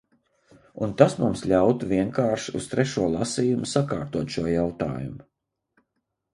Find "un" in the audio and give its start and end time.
0.87-0.95